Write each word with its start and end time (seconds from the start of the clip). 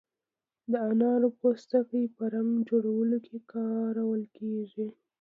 د 0.71 0.73
انارو 0.89 1.29
پوستکی 1.39 2.03
په 2.15 2.23
رنګ 2.33 2.51
جوړولو 2.69 3.17
کې 3.25 3.37
کارول 3.53 4.21
کیږي. 4.37 4.87